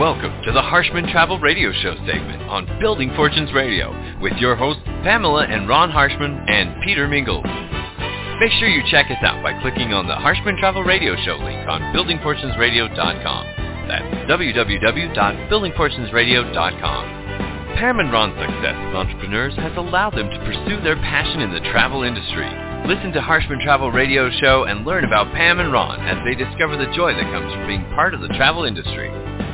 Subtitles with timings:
[0.00, 3.92] Welcome to the Harshman Travel Radio Show segment on Building Fortunes Radio
[4.22, 7.44] with your hosts Pamela and Ron Harshman and Peter Mingils.
[8.40, 11.68] Make sure you check us out by clicking on the Harshman Travel Radio Show link
[11.68, 13.44] on buildingfortunesradio.com.
[13.86, 17.04] That's www.buildingfortunesradio.com.
[17.76, 21.60] Pam and Ron's success as entrepreneurs has allowed them to pursue their passion in the
[21.68, 22.48] travel industry.
[22.88, 26.78] Listen to Harshman Travel Radio Show and learn about Pam and Ron as they discover
[26.78, 29.10] the joy that comes from being part of the travel industry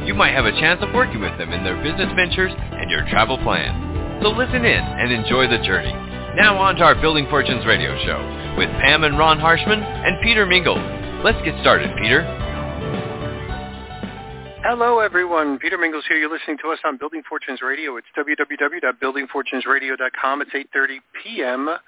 [0.06, 3.04] you might have a chance of working with them in their business ventures and your
[3.08, 4.22] travel plans.
[4.22, 5.92] So listen in and enjoy the journey.
[6.36, 8.18] Now on to our Building Fortunes radio show
[8.58, 11.24] with Pam and Ron Harshman and Peter Mingils.
[11.24, 12.22] Let's get started, Peter.
[14.64, 15.58] Hello, everyone.
[15.58, 16.18] Peter Mingils here.
[16.18, 17.96] You're listening to us on Building Fortunes Radio.
[17.96, 20.42] It's www.buildingfortunesradio.com.
[20.42, 21.78] It's 8.30 p.m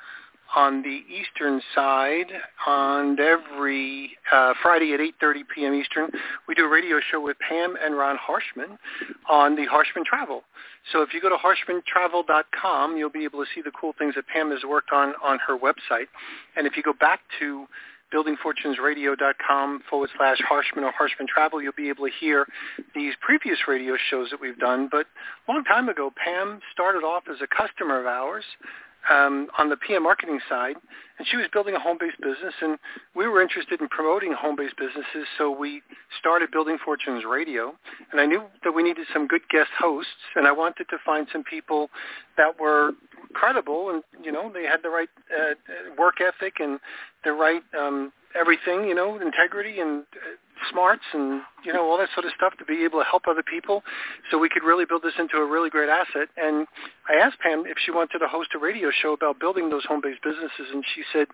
[0.54, 2.32] on the eastern side
[2.66, 5.74] on every uh, Friday at 8.30 p.m.
[5.74, 6.08] Eastern.
[6.48, 8.78] We do a radio show with Pam and Ron Harshman
[9.28, 10.42] on the Harshman Travel.
[10.92, 14.26] So if you go to harshmantravel.com, you'll be able to see the cool things that
[14.26, 16.06] Pam has worked on on her website.
[16.56, 17.66] And if you go back to
[18.12, 22.46] buildingfortunesradio.com forward slash Harshman or Harshman Travel, you'll be able to hear
[22.94, 24.88] these previous radio shows that we've done.
[24.90, 25.06] But
[25.46, 28.44] a long time ago, Pam started off as a customer of ours
[29.08, 30.76] um, on the PM marketing side,
[31.18, 32.78] and she was building a home-based business, and
[33.14, 35.82] we were interested in promoting home-based businesses, so we
[36.18, 37.74] started Building Fortunes Radio,
[38.12, 41.26] and I knew that we needed some good guest hosts, and I wanted to find
[41.32, 41.88] some people
[42.36, 42.92] that were
[43.32, 45.54] credible, and you know they had the right uh,
[45.98, 46.80] work ethic and
[47.24, 52.08] the right um, everything, you know, integrity and uh, smarts and you know all that
[52.14, 53.82] sort of stuff to be able to help other people.
[54.30, 56.28] So we could really build this into a really great asset.
[56.36, 56.66] And
[57.08, 60.22] i asked pam if she wanted to host a radio show about building those home-based
[60.22, 60.72] businesses.
[60.72, 61.28] And she said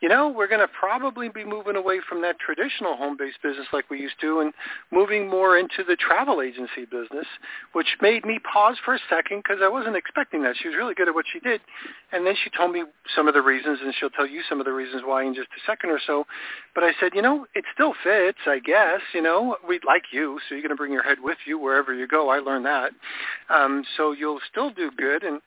[0.00, 3.88] you know we're going to probably be moving away from that traditional home-based business like
[3.90, 4.52] we used to and
[4.90, 7.26] moving more into the travel agency business
[7.72, 10.56] which made me pause for a second because i wasn't expecting that.
[10.60, 11.60] She was really good at what she did.
[12.12, 14.66] And then she told me some of the reasons and she'll tell you some of
[14.66, 16.24] the reasons why in just a second or so.
[16.74, 20.38] But i said you know it still fits i guess you know we'd like you,
[20.46, 22.28] so you're going to bring your head with you wherever you go.
[22.28, 22.90] I learned that.
[23.48, 25.22] Um, so you'll still do good.
[25.22, 25.40] And,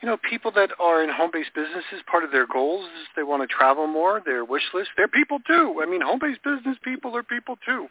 [0.00, 3.42] you know, people that are in home-based businesses, part of their goals is they want
[3.42, 4.90] to travel more, their wish list.
[4.96, 5.80] They're people too.
[5.82, 7.88] I mean, home-based business people are people too.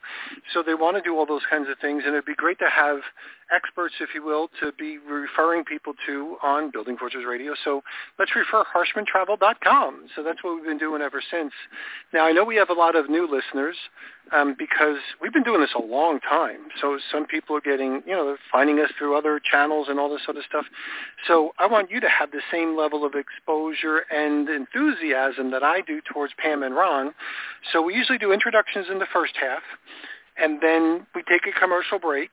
[0.54, 2.02] So they want to do all those kinds of things.
[2.04, 2.98] And it'd be great to have
[3.54, 7.54] experts, if you will, to be referring people to on Building Fortunes Radio.
[7.64, 7.82] So
[8.18, 10.08] let's refer harshmantravel.com.
[10.16, 11.52] So that's what we've been doing ever since.
[12.14, 13.76] Now, I know we have a lot of new listeners
[14.32, 16.68] um, because we've been doing this a long time.
[16.82, 20.24] So some people are getting, you know, finding us through other channels and all this
[20.26, 20.66] sort of stuff.
[21.28, 25.82] So I want you to have the same level of exposure and enthusiasm that I
[25.82, 27.14] do towards Pam and Ron.
[27.72, 29.62] So we usually do introductions in the first half,
[30.38, 32.32] and then we take a commercial break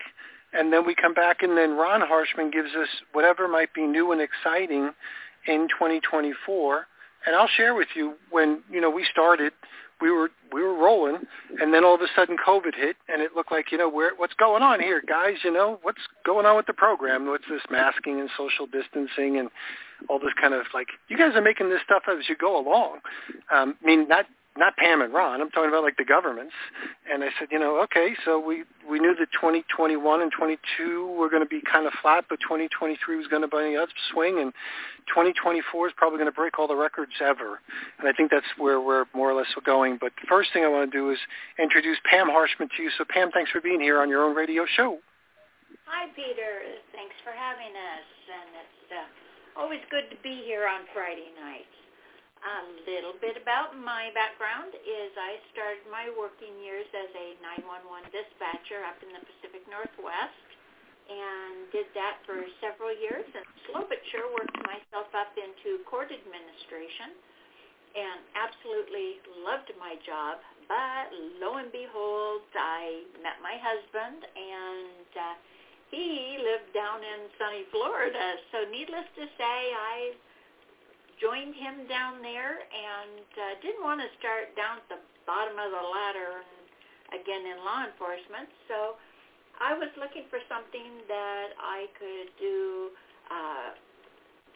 [0.53, 4.13] and then we come back and then Ron Harshman gives us whatever might be new
[4.13, 4.91] and exciting
[5.47, 6.87] in 2024.
[7.27, 9.53] And I'll share with you when, you know, we started,
[10.01, 11.19] we were we were rolling
[11.61, 14.11] and then all of a sudden COVID hit and it looked like, you know, where
[14.17, 17.27] what's going on here, guys, you know, what's going on with the program?
[17.27, 19.49] What's this masking and social distancing and
[20.09, 22.99] all this kind of like you guys are making this stuff as you go along.
[23.55, 24.27] Um, I mean, not
[24.57, 25.41] not Pam and Ron.
[25.41, 26.53] I'm talking about like the governments.
[27.11, 31.31] And I said, you know, okay, so we we knew that 2021 and 22 were
[31.31, 34.53] going to be kind of flat, but 2023 was going to be an upswing, and
[35.09, 37.61] 2024 is probably going to break all the records ever.
[37.99, 39.97] And I think that's where we're more or less going.
[40.01, 41.19] But the first thing I want to do is
[41.59, 42.91] introduce Pam Harshman to you.
[42.99, 44.99] So Pam, thanks for being here on your own radio show.
[45.87, 46.81] Hi, Peter.
[46.93, 51.82] Thanks for having us, and it's uh, always good to be here on Friday nights.
[52.43, 58.11] A little bit about my background is I started my working years as a 911
[58.11, 60.43] dispatcher up in the Pacific Northwest
[61.07, 66.11] and did that for several years and slow but sure worked myself up into court
[66.11, 67.15] administration
[67.95, 70.43] and absolutely loved my job.
[70.67, 75.35] But lo and behold, I met my husband and uh,
[75.95, 78.43] he lived down in sunny Florida.
[78.51, 80.19] So needless to say, I
[81.23, 85.71] joined him down there and uh, didn't want to start down at the bottom of
[85.71, 86.63] the ladder and
[87.15, 88.51] again in law enforcement.
[88.67, 88.99] So
[89.63, 92.91] I was looking for something that I could do
[93.31, 93.79] uh,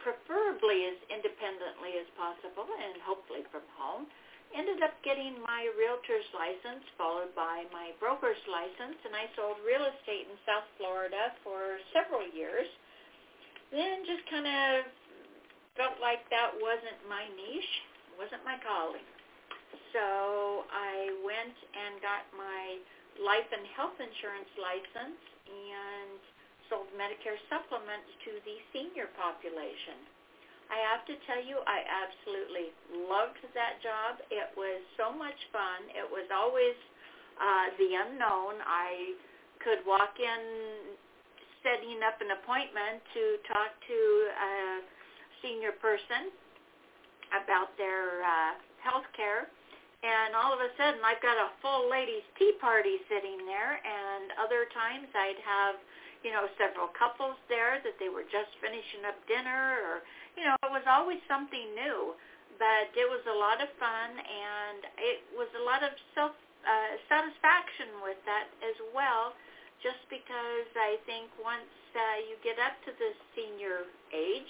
[0.03, 4.11] preferably as independently as possible and hopefully from home.
[4.51, 9.87] Ended up getting my realtor's license followed by my broker's license and I sold real
[9.87, 12.67] estate in South Florida for several years.
[13.71, 14.91] Then just kind of
[15.76, 17.75] felt like that wasn't my niche,
[18.17, 19.05] wasn't my calling.
[19.93, 22.81] So I went and got my
[23.20, 26.19] life and health insurance license and
[26.69, 30.00] sold Medicare supplements to the senior population.
[30.67, 32.75] I have to tell you, I absolutely
[33.06, 34.19] loved that job.
[34.34, 35.87] It was so much fun.
[35.94, 36.75] It was always
[37.38, 38.58] uh, the unknown.
[38.67, 39.14] I
[39.62, 40.43] could walk in
[41.62, 43.99] setting up an appointment to talk to
[44.34, 44.56] a
[45.43, 46.31] senior person
[47.35, 48.53] about their uh,
[48.83, 49.50] health care.
[50.05, 53.81] And all of a sudden, I've got a full ladies' tea party sitting there.
[53.83, 55.75] And other times, I'd have,
[56.23, 60.06] you know, several couples there that they were just finishing up dinner, or,
[60.38, 62.15] you know, it was always something new.
[62.61, 66.33] But it was a lot of fun, and it was a lot of self
[66.65, 69.37] uh, satisfaction with that as well.
[69.85, 74.49] Just because I think once uh, you get up to the senior age,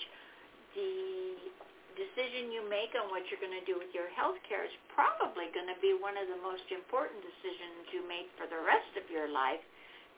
[0.76, 1.50] the
[1.96, 5.48] decision you make on what you're going to do with your health care is probably
[5.56, 9.08] going to be one of the most important decisions you make for the rest of
[9.08, 9.64] your life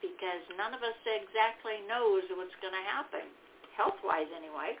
[0.03, 3.23] because none of us exactly knows what's going to happen,
[3.79, 4.75] health-wise anyway.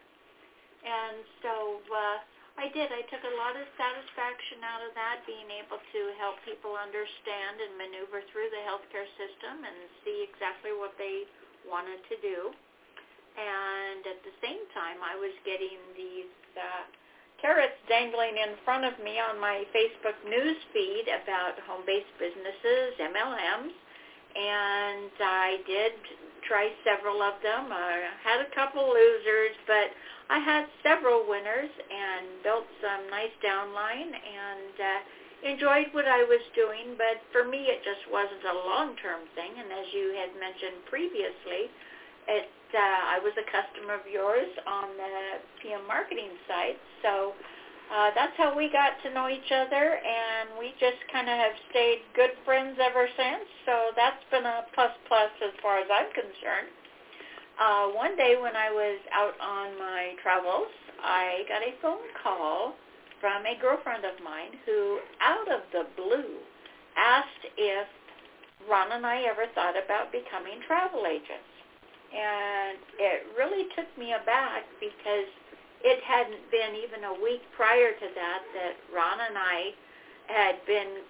[0.83, 2.19] And so uh,
[2.59, 2.91] I did.
[2.91, 7.63] I took a lot of satisfaction out of that, being able to help people understand
[7.63, 11.27] and maneuver through the healthcare system and see exactly what they
[11.67, 12.51] wanted to do.
[13.37, 16.85] And at the same time, I was getting these uh,
[17.41, 23.75] carrots dangling in front of me on my Facebook news feed about home-based businesses, MLMs,
[24.35, 25.93] and I did
[26.47, 27.71] try several of them.
[27.71, 29.91] I had a couple losers, but
[30.29, 34.99] I had several winners and built some nice downline and uh,
[35.49, 36.93] enjoyed what I was doing.
[36.97, 39.51] But for me, it just wasn't a long-term thing.
[39.57, 41.73] And as you had mentioned previously,
[42.29, 46.79] it, uh, I was a customer of yours on the PM marketing site.
[47.01, 47.33] So
[47.89, 51.57] uh, that's how we got to know each other, and we just kind of have
[51.73, 53.45] stayed good friends ever since.
[53.65, 56.69] So that's been a plus plus as far as I'm concerned.
[57.59, 60.71] Uh, one day when I was out on my travels,
[61.03, 62.75] I got a phone call
[63.19, 66.39] from a girlfriend of mine who, out of the blue,
[66.95, 67.87] asked if
[68.69, 71.58] Ron and I ever thought about becoming travel agents.
[72.09, 75.29] And it really took me aback because
[75.83, 79.71] it hadn't been even a week prior to that that Ron and I
[80.27, 81.05] had been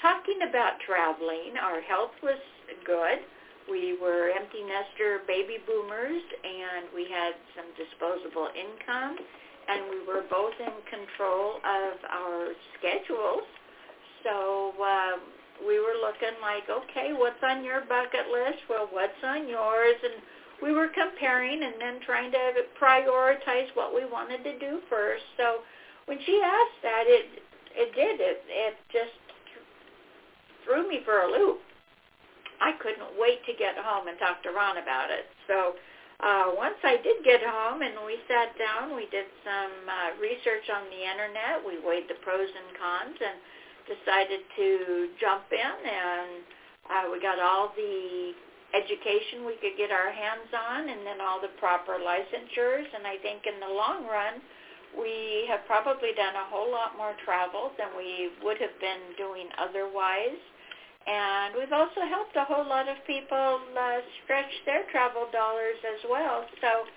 [0.00, 1.56] talking about traveling.
[1.60, 2.38] Our health was
[2.84, 3.24] good.
[3.70, 9.16] We were empty nester baby boomers, and we had some disposable income,
[9.68, 13.48] and we were both in control of our schedules.
[14.22, 15.16] So uh,
[15.66, 18.68] we were looking like, okay, what's on your bucket list?
[18.68, 19.96] Well, what's on yours?
[20.04, 20.20] And
[20.62, 22.38] we were comparing and then trying to
[22.80, 25.24] prioritize what we wanted to do first.
[25.36, 25.60] So
[26.06, 27.42] when she asked that, it
[27.74, 28.42] it did it.
[28.46, 29.18] It just
[30.64, 31.58] threw me for a loop.
[32.60, 35.26] I couldn't wait to get home and talk to Ron about it.
[35.50, 35.74] So
[36.22, 40.70] uh, once I did get home and we sat down, we did some uh, research
[40.70, 41.60] on the internet.
[41.66, 43.36] We weighed the pros and cons and
[43.90, 44.68] decided to
[45.20, 46.46] jump in and
[46.88, 48.32] uh, we got all the
[48.74, 52.90] education we could get our hands on and then all the proper licensures.
[52.90, 54.42] And I think in the long run,
[54.98, 59.46] we have probably done a whole lot more travel than we would have been doing
[59.58, 60.38] otherwise.
[61.06, 66.00] And we've also helped a whole lot of people uh, stretch their travel dollars as
[66.08, 66.48] well.
[66.64, 66.88] So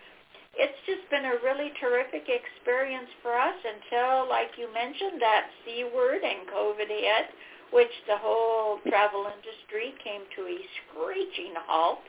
[0.55, 5.85] it's just been a really terrific experience for us until, like you mentioned, that C
[5.93, 7.27] word and COVID hit,
[7.71, 10.57] which the whole travel industry came to a
[10.87, 11.99] screeching halt.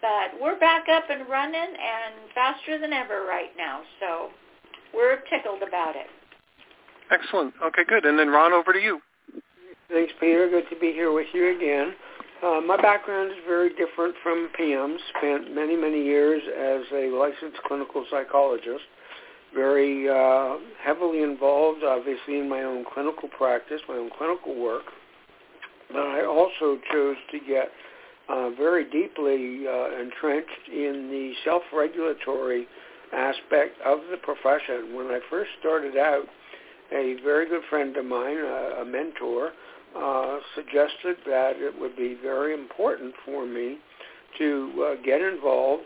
[0.00, 3.82] But we're back up and running and faster than ever right now.
[4.00, 4.30] So
[4.94, 6.06] we're tickled about it.
[7.10, 7.54] Excellent.
[7.62, 8.04] Okay, good.
[8.04, 9.00] And then Ron, over to you.
[9.90, 10.48] Thanks, Peter.
[10.48, 11.94] Good to be here with you again.
[12.42, 15.00] Uh, my background is very different from Pam's.
[15.18, 18.84] Spent many, many years as a licensed clinical psychologist.
[19.54, 24.84] Very uh, heavily involved, obviously, in my own clinical practice, my own clinical work.
[25.88, 27.68] But I also chose to get
[28.28, 32.66] uh, very deeply uh, entrenched in the self-regulatory
[33.12, 34.94] aspect of the profession.
[34.94, 36.26] When I first started out,
[36.92, 39.50] a very good friend of mine, a, a mentor,
[39.96, 43.78] uh, suggested that it would be very important for me
[44.38, 45.84] to uh, get involved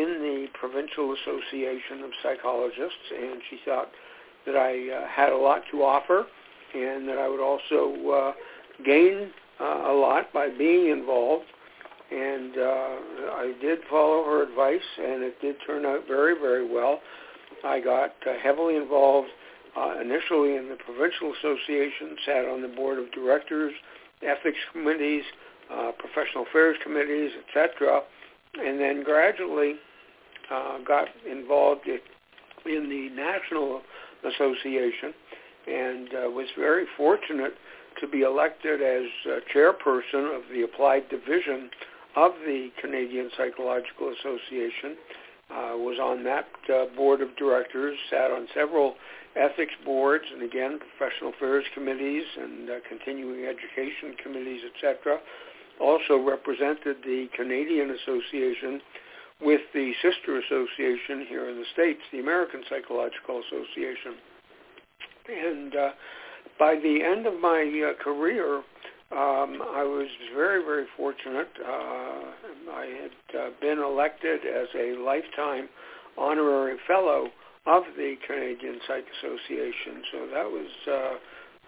[0.00, 3.90] in the Provincial Association of Psychologists, and she thought
[4.46, 6.26] that I uh, had a lot to offer
[6.74, 8.32] and that I would also uh,
[8.84, 9.30] gain
[9.60, 11.44] uh, a lot by being involved.
[12.10, 12.96] And uh,
[13.36, 17.00] I did follow her advice, and it did turn out very, very well.
[17.64, 19.28] I got uh, heavily involved
[19.76, 23.72] uh, initially in the provincial association, sat on the board of directors,
[24.22, 25.24] ethics committees,
[25.72, 28.02] uh, professional affairs committees, etc.,
[28.54, 29.74] and then gradually
[30.50, 33.80] uh, got involved in the National
[34.24, 35.14] Association
[35.66, 37.54] and uh, was very fortunate
[38.00, 41.70] to be elected as uh, chairperson of the applied division
[42.16, 44.96] of the Canadian Psychological Association.
[45.50, 48.94] Uh, was on that uh, board of directors, sat on several
[49.36, 55.18] ethics boards, and again professional affairs committees and uh, continuing education committees, etc.
[55.82, 58.80] Also represented the Canadian Association
[59.40, 64.14] with the sister association here in the States, the American Psychological Association.
[65.28, 65.90] And uh,
[66.58, 68.62] by the end of my uh, career,
[69.10, 71.50] um, I was very, very fortunate.
[71.60, 75.68] Uh, I had uh, been elected as a lifetime
[76.16, 77.28] honorary fellow
[77.66, 81.14] of the Canadian Psych Association, so that was uh,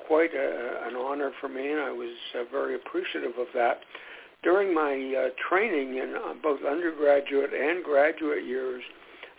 [0.06, 3.80] quite a, an honor for me, and I was uh, very appreciative of that.
[4.42, 8.82] During my uh, training in uh, both undergraduate and graduate years,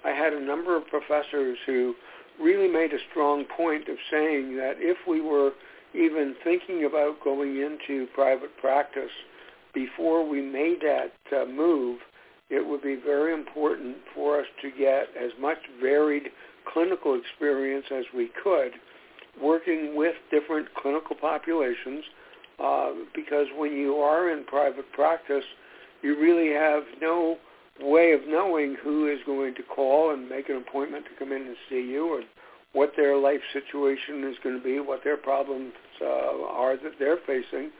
[0.03, 1.93] I had a number of professors who
[2.41, 5.51] really made a strong point of saying that if we were
[5.93, 9.11] even thinking about going into private practice
[9.73, 11.99] before we made that uh, move,
[12.49, 16.29] it would be very important for us to get as much varied
[16.71, 18.71] clinical experience as we could
[19.41, 22.03] working with different clinical populations
[22.63, 25.43] uh, because when you are in private practice,
[26.01, 27.37] you really have no
[27.81, 31.41] way of knowing who is going to call and make an appointment to come in
[31.41, 32.21] and see you or
[32.73, 37.19] what their life situation is going to be, what their problems uh, are that they're
[37.25, 37.71] facing.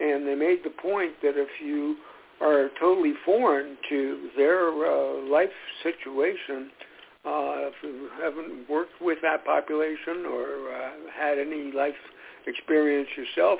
[0.00, 1.96] And they made the point that if you
[2.40, 5.50] are totally foreign to their uh, life
[5.82, 6.89] situation, uh,
[7.24, 11.94] if you haven't worked with that population or uh, had any life
[12.46, 13.58] experience yourself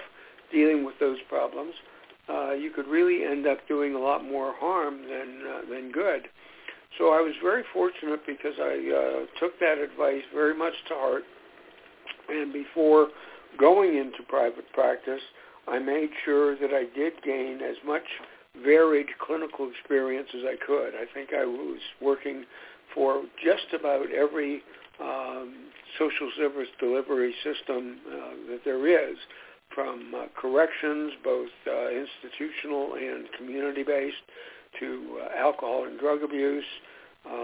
[0.52, 1.74] dealing with those problems,
[2.28, 6.28] uh, you could really end up doing a lot more harm than uh, than good.
[6.98, 11.22] So I was very fortunate because I uh, took that advice very much to heart.
[12.28, 13.08] And before
[13.58, 15.20] going into private practice,
[15.68, 18.02] I made sure that I did gain as much
[18.64, 20.94] varied clinical experience as I could.
[20.94, 22.44] I think I was working
[22.94, 24.62] for just about every
[25.00, 25.54] um,
[25.98, 29.16] social service delivery system uh, that there is,
[29.74, 34.16] from uh, corrections, both uh, institutional and community-based,
[34.78, 36.64] to uh, alcohol and drug abuse,
[37.26, 37.36] uh,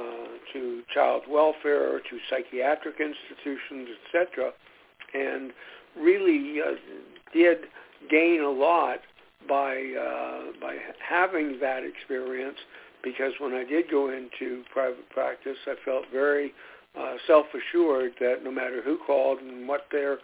[0.53, 4.53] to child welfare, to psychiatric institutions, etc.,
[5.15, 5.53] and
[5.99, 6.73] really uh,
[7.33, 7.59] did
[8.11, 8.99] gain a lot
[9.49, 10.77] by uh, by
[11.07, 12.59] having that experience.
[13.07, 16.53] Because when I did go into private practice, I felt very
[16.99, 20.19] uh, self-assured that no matter who called and what their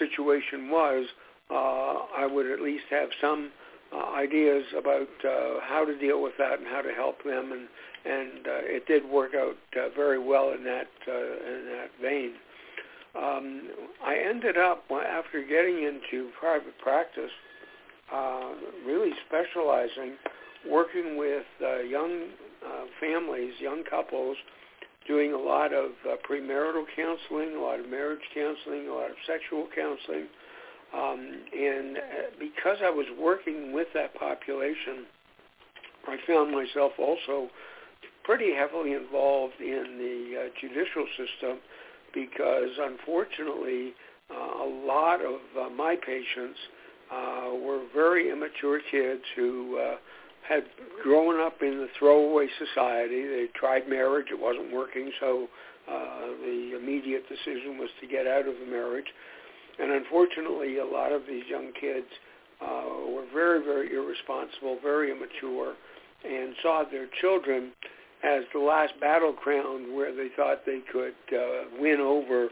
[0.00, 1.06] situation was,
[1.48, 3.52] uh, I would at least have some
[3.94, 7.68] uh, ideas about uh, how to deal with that and how to help them, and
[8.04, 12.32] and uh, it did work out uh, very well in that uh, in that vein.
[13.14, 13.68] Um,
[14.04, 17.30] I ended up after getting into private practice,
[18.12, 20.16] uh, really specializing,
[20.70, 22.28] working with uh, young
[22.64, 24.36] uh, families, young couples,
[25.06, 29.16] doing a lot of uh, premarital counseling, a lot of marriage counseling, a lot of
[29.26, 30.26] sexual counseling.
[30.94, 32.00] Um, and uh,
[32.38, 35.06] because I was working with that population,
[36.06, 37.50] I found myself also
[38.24, 41.58] pretty heavily involved in the uh, judicial system
[42.14, 43.92] because unfortunately
[44.30, 46.58] uh, a lot of uh, my patients
[47.12, 49.96] uh, were very immature kids who uh,
[50.48, 50.64] had
[51.02, 53.26] grown up in the throwaway society.
[53.26, 55.48] They tried marriage, it wasn't working, so
[55.90, 59.06] uh, the immediate decision was to get out of the marriage.
[59.78, 62.06] And unfortunately, a lot of these young kids
[62.62, 65.74] uh, were very, very irresponsible, very immature,
[66.24, 67.72] and saw their children
[68.22, 72.48] as the last battleground where they thought they could uh, win over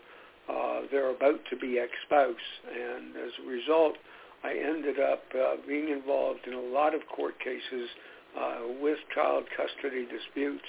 [0.48, 2.34] uh, their about-to-be ex-spouse.
[2.68, 3.94] And as a result,
[4.44, 7.88] I ended up uh, being involved in a lot of court cases
[8.38, 10.64] uh, with child custody disputes.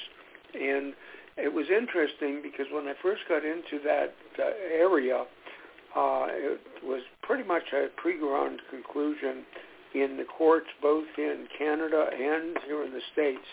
[0.54, 0.94] And
[1.38, 5.26] it was interesting because when I first got into that uh, area,
[5.96, 9.44] uh, it was pretty much a pre-ground conclusion
[9.96, 13.46] in the courts both in Canada and here in the States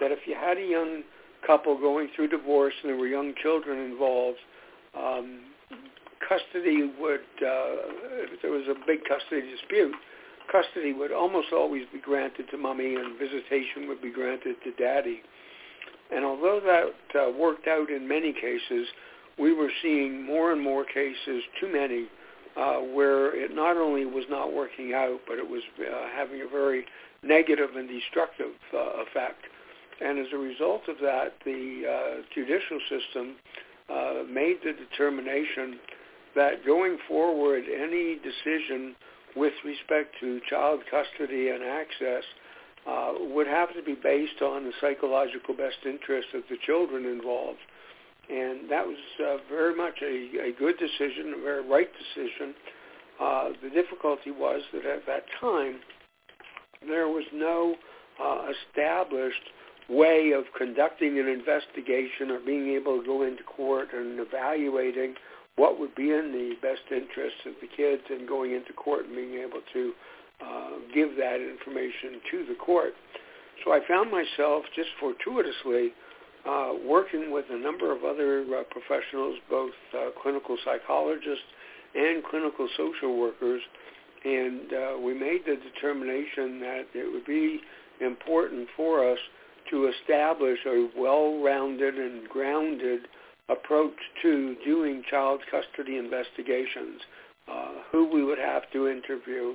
[0.00, 1.02] that if you had a young
[1.46, 4.38] couple going through divorce and there were young children involved,
[4.96, 5.40] um,
[6.28, 9.94] custody would, uh, if there was a big custody dispute,
[10.50, 15.22] custody would almost always be granted to mommy and visitation would be granted to daddy.
[16.14, 18.86] And although that uh, worked out in many cases,
[19.38, 22.06] we were seeing more and more cases, too many,
[22.56, 26.48] uh, where it not only was not working out, but it was uh, having a
[26.48, 26.84] very
[27.22, 29.42] negative and destructive uh, effect.
[30.00, 33.36] And as a result of that, the uh, judicial system
[33.88, 35.78] uh, made the determination
[36.34, 38.94] that going forward, any decision
[39.36, 42.24] with respect to child custody and access
[42.86, 47.58] uh, would have to be based on the psychological best interest of the children involved.
[48.30, 52.54] And that was uh, very much a, a good decision, a very right decision.
[53.20, 55.80] Uh, the difficulty was that at that time,
[56.86, 57.74] there was no
[58.22, 59.42] uh, established
[59.88, 65.14] way of conducting an investigation or being able to go into court and evaluating
[65.56, 69.14] what would be in the best interest of the kids and going into court and
[69.14, 69.92] being able to
[70.44, 72.92] uh, give that information to the court.
[73.64, 75.94] So I found myself just fortuitously
[76.44, 81.46] uh, working with a number of other uh, professionals, both uh, clinical psychologists
[81.94, 83.62] and clinical social workers,
[84.24, 87.60] and uh, we made the determination that it would be
[88.00, 89.18] important for us
[89.70, 93.06] to establish a well-rounded and grounded
[93.48, 97.00] approach to doing child custody investigations,
[97.50, 99.54] uh, who we would have to interview,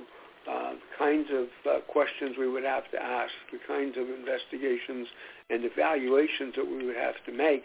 [0.50, 5.08] uh, kinds of uh, questions we would have to ask, the kinds of investigations
[5.50, 7.64] and evaluations that we would have to make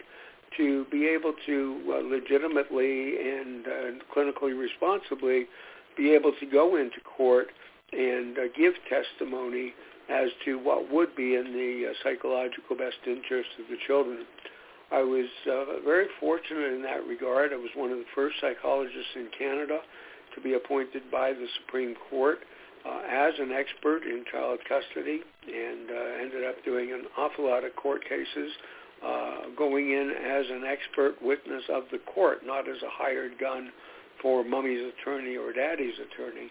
[0.58, 3.72] to be able to uh, legitimately and uh,
[4.16, 5.46] clinically responsibly
[5.98, 7.48] be able to go into court
[7.94, 9.74] and uh, give testimony
[10.10, 14.26] as to what would be in the uh, psychological best interest of the children.
[14.96, 17.52] I was uh, very fortunate in that regard.
[17.52, 19.80] I was one of the first psychologists in Canada
[20.34, 22.40] to be appointed by the Supreme Court
[22.88, 27.66] uh, as an expert in child custody and uh, ended up doing an awful lot
[27.66, 28.52] of court cases,
[29.06, 33.72] uh, going in as an expert witness of the court, not as a hired gun
[34.22, 36.48] for mummy's attorney or daddy's attorney.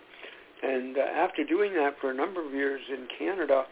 [0.63, 3.65] And uh, after doing that for a number of years in Canada,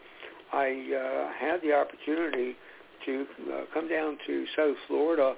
[0.51, 2.55] I uh, had the opportunity
[3.05, 5.35] to uh, come down to South Florida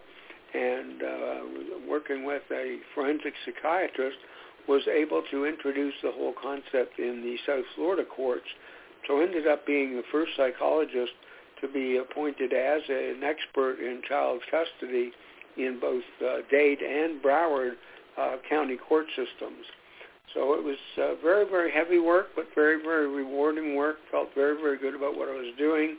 [0.53, 1.39] and uh,
[1.87, 4.17] working with a forensic psychiatrist
[4.67, 8.45] was able to introduce the whole concept in the South Florida courts.
[9.07, 11.11] So ended up being the first psychologist
[11.61, 15.11] to be appointed as an expert in child custody
[15.57, 17.73] in both uh, Dade and Broward
[18.17, 19.65] uh, county court systems.
[20.33, 23.97] So it was uh, very, very heavy work, but very, very rewarding work.
[24.11, 25.97] Felt very, very good about what I was doing.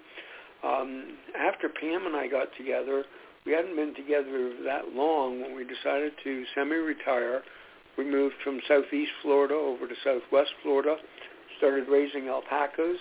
[0.65, 3.05] Um, after Pam and I got together,
[3.45, 7.43] we hadn't been together that long when we decided to semi-retire.
[7.97, 10.97] We moved from southeast Florida over to southwest Florida,
[11.59, 12.99] started raising alpacas,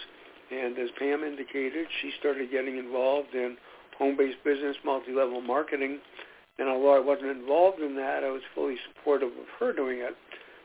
[0.52, 3.58] and as Pam indicated, she started getting involved in
[3.98, 6.00] home-based business, multi-level marketing.
[6.60, 10.16] And although I wasn't involved in that, I was fully supportive of her doing it.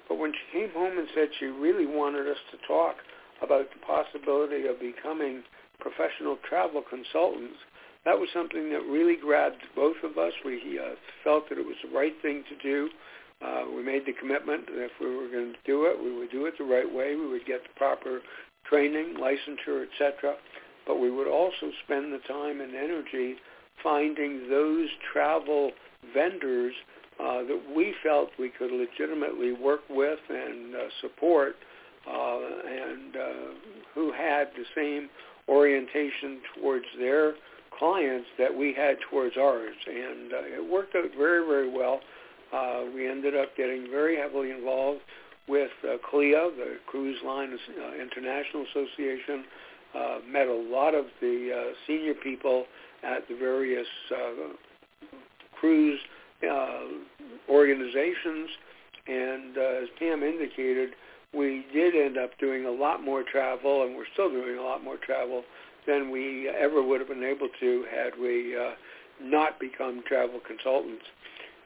[0.08, 2.96] But when she came home and said she really wanted us to talk
[3.42, 5.42] about the possibility of becoming
[5.80, 7.58] professional travel consultants,
[8.04, 10.32] that was something that really grabbed both of us.
[10.44, 12.88] We uh, felt that it was the right thing to do.
[13.44, 16.30] Uh, we made the commitment that if we were going to do it, we would
[16.30, 17.16] do it the right way.
[17.16, 18.20] We would get the proper
[18.68, 20.36] training, licensure, etc.
[20.86, 23.36] But we would also spend the time and energy
[23.82, 25.70] finding those travel
[26.14, 26.74] vendors
[27.18, 31.56] uh, that we felt we could legitimately work with and uh, support
[32.08, 33.28] uh, and uh,
[33.94, 35.08] who had the same
[35.50, 37.34] orientation towards their
[37.76, 39.74] clients that we had towards ours.
[39.86, 42.00] And uh, it worked out very, very well.
[42.52, 45.00] Uh, we ended up getting very heavily involved
[45.48, 49.44] with uh, CLIA, the Cruise Line uh, International Association,
[49.94, 52.66] uh, met a lot of the uh, senior people
[53.02, 54.52] at the various uh,
[55.58, 55.98] cruise
[56.48, 56.80] uh,
[57.48, 58.48] organizations.
[59.06, 60.90] And uh, as Pam indicated,
[61.34, 64.82] we did end up doing a lot more travel, and we're still doing a lot
[64.82, 65.44] more travel
[65.86, 68.72] than we ever would have been able to had we uh,
[69.22, 71.04] not become travel consultants.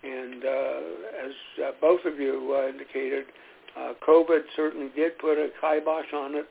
[0.02, 0.80] And uh,
[1.26, 1.32] as
[1.64, 3.24] uh, both of you uh, indicated,
[3.76, 6.46] uh, COVID certainly did put a kibosh on it.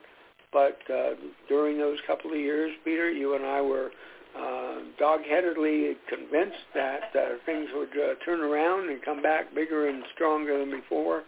[0.52, 1.14] But uh,
[1.48, 3.90] during those couple of years, Peter, you and I were
[4.36, 10.02] uh, dog-headedly convinced that uh, things would uh, turn around and come back bigger and
[10.14, 11.22] stronger than before.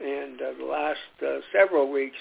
[0.00, 2.16] And uh, the last uh, several weeks,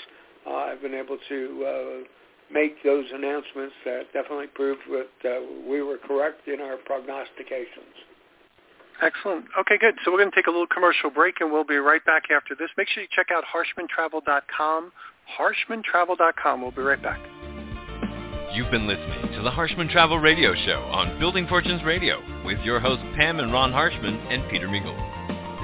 [0.46, 2.08] uh, I've been able to uh,
[2.52, 7.96] make those announcements that definitely proved that uh, we were correct in our prognostications.
[9.02, 9.46] Excellent.
[9.60, 9.96] Okay, good.
[10.06, 12.56] So we're going to take a little commercial break, and we'll be right back after
[12.56, 12.70] this.
[12.78, 14.92] Make sure you check out harshmantravel.com.
[15.40, 16.62] Harshmantravel.com.
[16.62, 17.20] We'll be right back.
[18.54, 22.80] You've been listening to the Harshman Travel Radio Show on Building Fortunes Radio with your
[22.80, 25.23] hosts Pam and Ron Harshman and Peter Mingils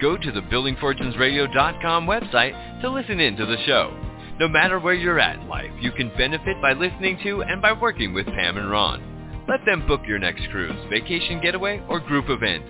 [0.00, 3.96] Go to the buildingfortunesradio.com website to listen in to the show.
[4.38, 7.72] No matter where you're at in life, you can benefit by listening to and by
[7.72, 9.02] working with Pam and Ron.
[9.48, 12.64] Let them book your next cruise, vacation getaway, or group event.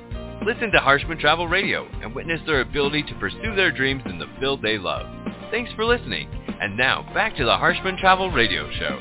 [0.44, 4.26] Listen to Harshman Travel Radio and witness their ability to pursue their dreams in the
[4.40, 5.07] field they love.
[5.50, 6.31] Thanks for listening.
[6.62, 8.98] And now, back to the Harshman Travel Radio Show.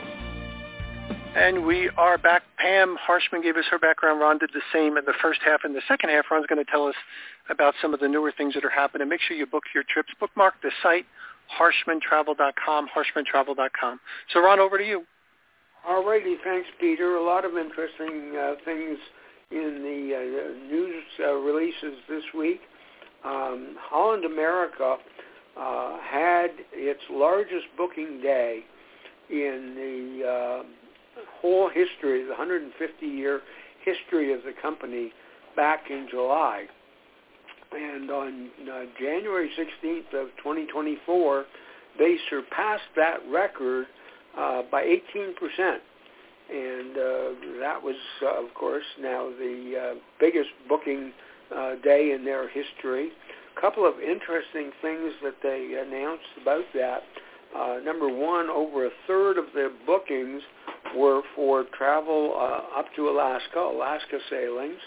[1.38, 2.44] And we are back.
[2.58, 4.20] Pam Harshman gave us her background.
[4.20, 5.62] Ron did the same in the first half.
[5.64, 6.96] In the second half, Ron's going to tell us
[7.50, 9.08] about some of the newer things that are happening.
[9.08, 10.10] Make sure you book your trips.
[10.20, 11.06] Bookmark the site,
[11.58, 14.00] harshmantravel.com, harshmantravel.com.
[14.34, 15.06] So, Ron, over to you.
[15.88, 16.36] All righty.
[16.44, 17.16] Thanks, Peter.
[17.16, 18.98] A lot of interesting uh, things
[19.52, 22.62] in the uh, news uh, releases this week.
[23.26, 24.98] Um, Holland America
[25.60, 28.62] uh, had its largest booking day
[29.30, 30.64] in the uh,
[31.42, 33.42] whole history, the 150-year
[33.84, 35.12] history of the company
[35.56, 36.66] back in July.
[37.72, 41.46] And on uh, January 16th of 2024,
[41.98, 43.88] they surpassed that record
[44.38, 45.78] uh, by 18%
[46.52, 51.12] and uh, that was, uh, of course, now the uh, biggest booking
[51.56, 53.12] uh, day in their history.
[53.58, 57.04] A couple of interesting things that they announced about that.
[57.56, 60.42] Uh, number one, over a third of their bookings
[60.96, 64.80] were for travel uh, up to Alaska, Alaska sailings.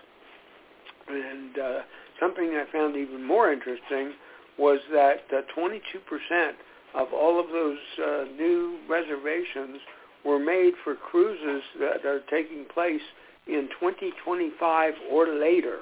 [1.08, 1.78] And uh,
[2.20, 4.12] something I found even more interesting
[4.58, 6.52] was that uh, 22%
[6.94, 9.78] of all of those uh, new reservations
[10.24, 13.02] were made for cruises that are taking place
[13.46, 15.80] in 2025 or later.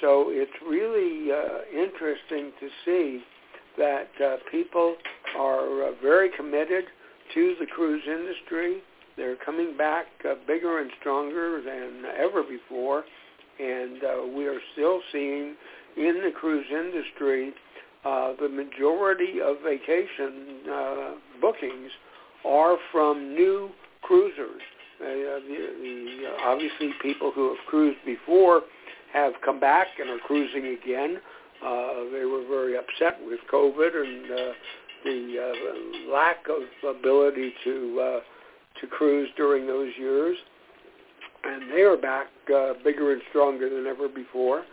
[0.00, 3.22] So it's really uh, interesting to see
[3.78, 4.96] that uh, people
[5.38, 6.84] are uh, very committed
[7.34, 8.82] to the cruise industry.
[9.16, 13.04] They're coming back uh, bigger and stronger than ever before,
[13.58, 15.54] and uh, we are still seeing
[15.96, 17.52] in the cruise industry
[18.04, 21.90] uh, the majority of vacation uh, bookings
[22.44, 23.70] are from new
[24.02, 24.62] cruisers.
[25.00, 25.40] Uh, the,
[25.80, 28.62] the, uh, obviously, people who have cruised before
[29.12, 31.18] have come back and are cruising again.
[31.64, 34.52] Uh, they were very upset with COVID and uh,
[35.04, 35.52] the
[36.08, 38.20] uh, lack of ability to uh,
[38.80, 40.36] to cruise during those years,
[41.44, 44.64] and they are back uh, bigger and stronger than ever before.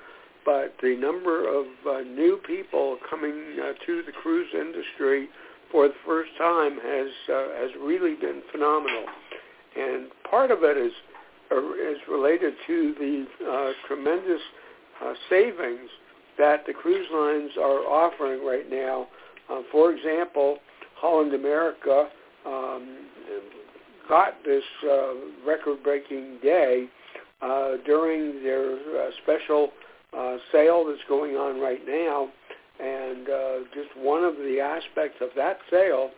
[0.46, 5.28] But the number of uh, new people coming uh, to the cruise industry
[5.72, 9.06] for the first time has uh, has really been phenomenal,
[9.78, 10.92] and part of it is
[11.52, 14.42] uh, is related to the uh, tremendous
[15.04, 15.90] uh, savings
[16.38, 19.08] that the cruise lines are offering right now.
[19.50, 20.58] Uh, for example,
[20.96, 22.10] Holland America
[22.46, 22.98] um,
[24.08, 25.14] got this uh,
[25.46, 26.88] record-breaking day
[27.42, 29.70] uh, during their uh, special
[30.18, 32.30] uh, sale that's going on right now
[32.80, 36.12] and uh, just one of the aspects of that sale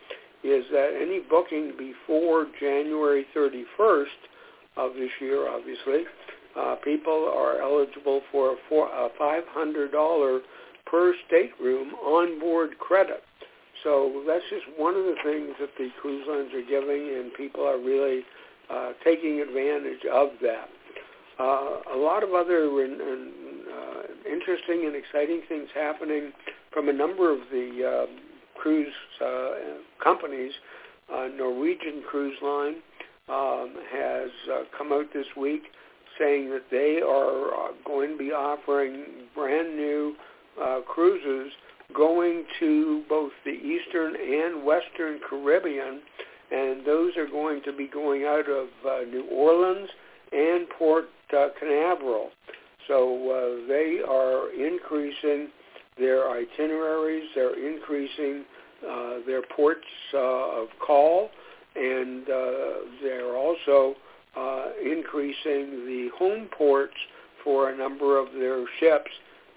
[0.43, 4.05] is that any booking before January 31st
[4.77, 6.03] of this year, obviously,
[6.57, 10.39] uh, people are eligible for a, four, a $500
[10.85, 13.23] per stateroom onboard credit.
[13.83, 17.65] So that's just one of the things that the cruise lines are giving, and people
[17.65, 18.21] are really
[18.69, 20.69] uh, taking advantage of that.
[21.39, 23.40] Uh, a lot of other uh,
[24.29, 26.31] interesting and exciting things happening
[26.73, 29.51] from a number of the uh, cruise uh,
[30.03, 30.51] companies.
[31.11, 32.75] Uh, Norwegian Cruise Line
[33.29, 35.63] um, has uh, come out this week
[36.19, 40.15] saying that they are uh, going to be offering brand new
[40.61, 41.51] uh, cruises
[41.95, 46.01] going to both the eastern and western Caribbean,
[46.51, 49.89] and those are going to be going out of uh, New Orleans
[50.31, 51.05] and Port
[51.37, 52.29] uh, Canaveral.
[52.87, 55.49] So uh, they are increasing
[55.97, 58.45] their itineraries, they're increasing
[58.87, 61.29] uh, their ports uh, of call,
[61.75, 62.71] and uh,
[63.03, 63.95] they're also
[64.35, 66.95] uh, increasing the home ports
[67.43, 69.11] for a number of their ships,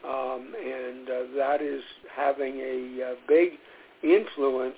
[0.04, 1.82] um, and uh, that is
[2.14, 3.52] having a, big
[4.02, 4.76] influence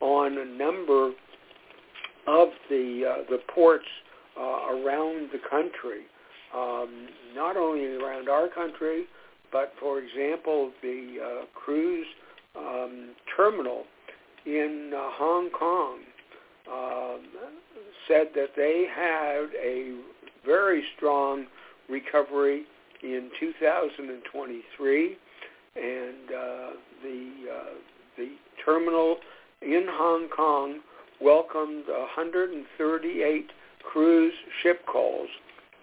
[0.00, 1.08] on a number
[2.28, 3.86] of the the ports
[4.36, 6.04] around the country
[6.54, 9.04] um, not only around our country,
[9.52, 12.06] but for example, the uh, cruise
[12.56, 13.84] um, terminal
[14.46, 15.98] in uh, Hong Kong
[16.70, 17.20] um,
[18.06, 19.98] said that they had a
[20.44, 21.46] very strong
[21.88, 22.64] recovery
[23.02, 25.16] in 2023,
[25.76, 26.70] and uh,
[27.02, 27.64] the uh,
[28.16, 28.30] the
[28.64, 29.16] terminal
[29.62, 30.80] in Hong Kong
[31.20, 33.50] welcomed 138
[33.82, 34.32] cruise
[34.62, 35.28] ship calls,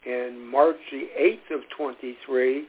[0.06, 2.66] and March the 8th of 23 uh,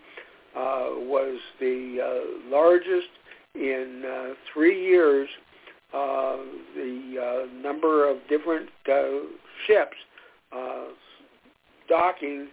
[0.55, 3.09] was the uh, largest
[3.55, 5.29] in uh, three years.
[5.95, 6.39] Uh,
[6.75, 9.03] the uh, number of different uh,
[9.67, 9.97] ships
[11.89, 12.49] docking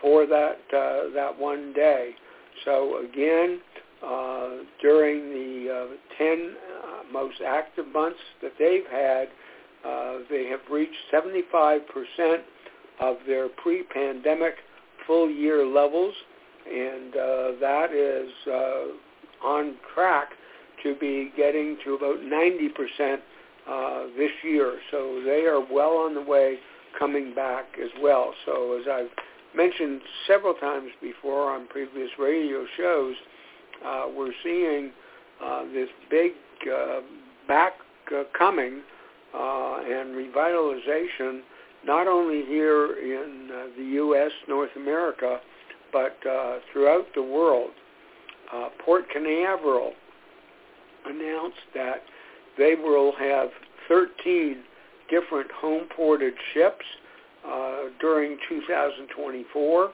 [0.00, 2.10] for that that one day.
[2.64, 3.60] So again,
[4.82, 6.54] during the 10
[7.12, 9.28] most active months that they've had,
[9.84, 11.80] uh, they have reached 75%
[13.00, 14.54] of their pre-pandemic
[15.06, 16.14] full year levels,
[16.66, 20.30] and uh, that is uh, on track
[20.82, 23.18] to be getting to about 90%
[23.68, 24.78] uh, this year.
[24.90, 26.58] So they are well on the way
[26.98, 28.34] coming back as well.
[28.46, 29.10] So as I've
[29.56, 33.14] mentioned several times before on previous radio shows,
[33.84, 34.92] uh, we're seeing
[35.42, 36.32] uh, this big
[36.72, 37.00] uh,
[37.48, 37.74] back
[38.14, 38.82] uh, coming
[39.34, 41.40] uh, and revitalization
[41.84, 45.38] not only here in uh, the U.S., North America,
[45.92, 47.70] but uh, throughout the world.
[48.52, 49.92] Uh, Port Canaveral
[51.06, 52.02] announced that
[52.58, 53.48] they will have
[53.88, 54.62] 13
[55.10, 56.84] different home-ported ships
[57.46, 59.90] uh, during 2024,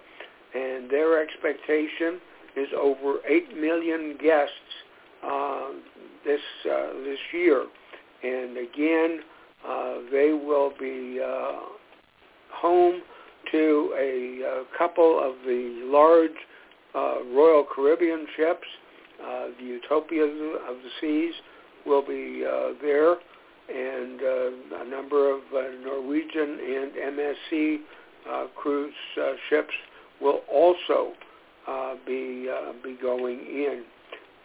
[0.54, 2.20] and their expectation
[2.56, 4.54] is over 8 million guests
[5.24, 5.68] uh,
[6.24, 7.66] this uh, this year.
[8.22, 9.20] And again,
[9.66, 11.60] uh, they will be uh,
[12.52, 13.02] home
[13.52, 16.30] to a, a couple of the large
[16.94, 18.66] uh, Royal Caribbean ships.
[19.22, 21.34] Uh, the Utopia of the Seas
[21.86, 27.78] will be uh, there, and uh, a number of uh, Norwegian and MSC
[28.30, 29.74] uh, cruise uh, ships
[30.20, 31.12] will also
[31.68, 33.84] uh, be uh, be going in.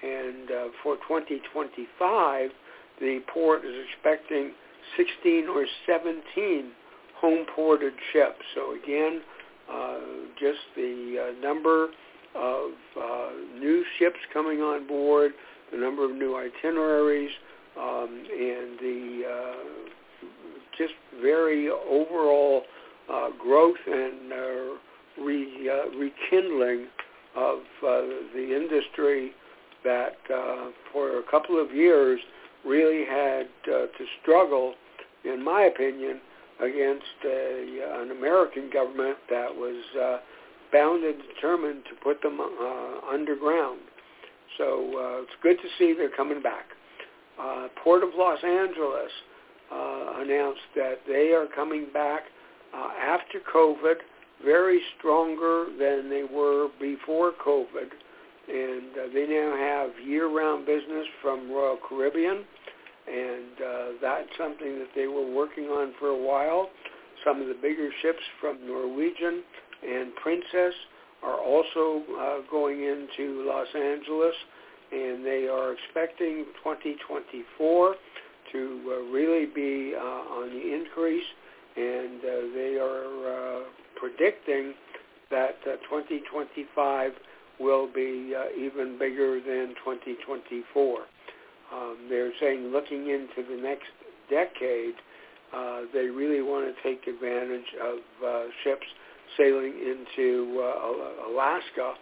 [0.03, 2.49] And uh, for 2025,
[2.99, 4.51] the port is expecting
[4.97, 6.71] 16 or 17
[7.19, 8.41] home ported ships.
[8.53, 9.21] So again,
[9.71, 9.99] uh,
[10.39, 11.87] just the uh, number
[12.35, 15.31] of uh, new ships coming on board,
[15.71, 17.31] the number of new itineraries,
[17.79, 20.27] um, and the uh,
[20.77, 22.63] just very overall
[23.11, 26.87] uh, growth and uh, re, uh, rekindling
[27.35, 28.01] of uh,
[28.33, 29.31] the industry
[29.83, 32.19] that uh, for a couple of years
[32.65, 34.73] really had uh, to struggle,
[35.23, 36.19] in my opinion,
[36.59, 40.17] against a, an American government that was uh,
[40.71, 43.79] bound and determined to put them uh, underground.
[44.57, 46.65] So uh, it's good to see they're coming back.
[47.39, 49.11] Uh, Port of Los Angeles
[49.71, 52.23] uh, announced that they are coming back
[52.73, 53.95] uh, after COVID,
[54.43, 57.89] very stronger than they were before COVID
[58.47, 62.45] and uh, they now have year-round business from Royal Caribbean,
[63.07, 66.69] and uh, that's something that they were working on for a while.
[67.23, 69.43] Some of the bigger ships from Norwegian
[69.87, 70.73] and Princess
[71.23, 74.35] are also uh, going into Los Angeles,
[74.91, 77.95] and they are expecting 2024
[78.51, 81.23] to uh, really be uh, on the increase,
[81.75, 83.63] and uh, they are uh,
[83.95, 84.73] predicting
[85.31, 87.11] that uh, 2025
[87.59, 90.99] will be uh, even bigger than 2024.
[91.73, 93.87] Um, they're saying looking into the next
[94.29, 94.95] decade,
[95.55, 98.85] uh, they really want to take advantage of uh, ships
[99.37, 101.93] sailing into uh, Alaska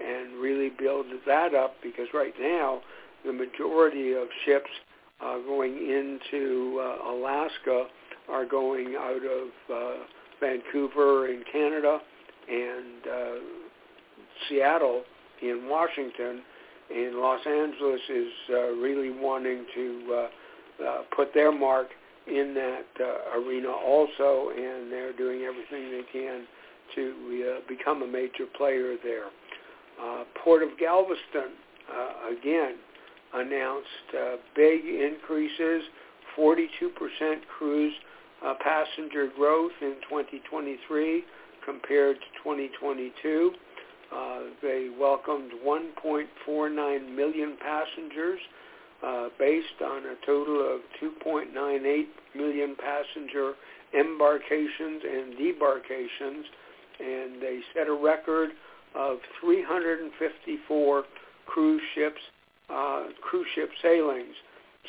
[0.00, 2.80] and really build that up because right now
[3.24, 4.70] the majority of ships
[5.20, 7.86] uh, going into uh, Alaska
[8.30, 10.04] are going out of uh,
[10.40, 11.98] Vancouver in Canada
[12.48, 13.34] and uh,
[14.48, 15.02] Seattle
[15.42, 16.42] in Washington,
[16.94, 21.88] and Los Angeles is uh, really wanting to uh, uh, put their mark
[22.26, 26.44] in that uh, arena also, and they're doing everything they can
[26.94, 29.26] to uh, become a major player there.
[30.00, 31.52] Uh, Port of Galveston,
[31.92, 32.76] uh, again,
[33.34, 35.82] announced uh, big increases,
[36.38, 36.70] 42%
[37.58, 37.94] cruise
[38.44, 41.24] uh, passenger growth in 2023
[41.64, 43.52] compared to 2022.
[44.14, 48.40] Uh, they welcomed 1.49 million passengers
[49.04, 53.52] uh, based on a total of 2.98 million passenger
[53.94, 56.44] embarkations and debarkations,
[57.00, 58.50] and they set a record
[58.94, 61.04] of 354
[61.46, 62.20] cruise ships,
[62.70, 64.34] uh, cruise ship sailings.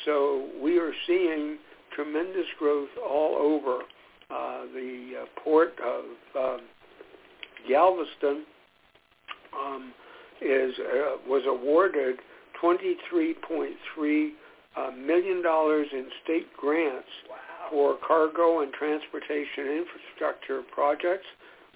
[0.04, 1.58] So we are seeing
[1.94, 3.82] tremendous growth all over.
[4.30, 6.04] Uh, the uh, port of
[6.38, 6.60] um,
[7.68, 8.44] Galveston
[9.56, 9.92] um,
[10.40, 12.16] is uh, was awarded
[12.62, 14.30] $23.3
[14.76, 17.36] uh, million dollars in state grants wow.
[17.70, 21.26] for cargo and transportation infrastructure projects,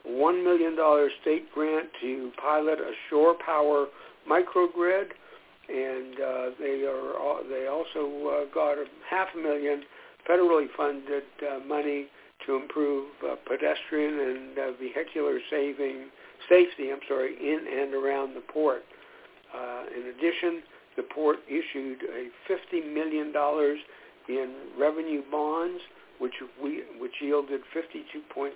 [0.06, 0.76] $1 million
[1.22, 3.86] state grant to pilot a shore power
[4.28, 5.08] microgrid,
[5.68, 9.82] and uh, they are they also uh, got a half a million
[10.28, 12.06] federally funded uh, money
[12.46, 16.06] to improve uh, pedestrian and uh, vehicular saving
[16.48, 16.90] safety.
[16.92, 18.82] I'm sorry, in and around the port.
[19.54, 20.62] Uh, in addition,
[20.96, 23.32] the port issued a $50 million
[24.28, 25.80] in revenue bonds,
[26.18, 28.50] which we which yielded 52.6